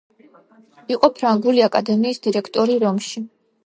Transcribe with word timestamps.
იყო 0.95 1.11
ფრანგული 1.19 1.63
აკადემიის 1.69 2.25
დირექტორი 2.29 2.83
რომში. 2.89 3.29